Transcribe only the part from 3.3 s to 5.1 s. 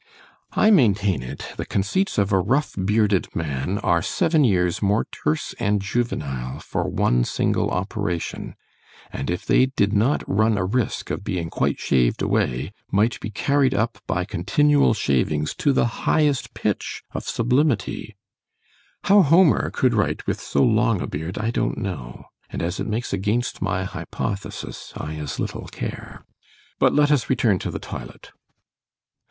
man, are seven years more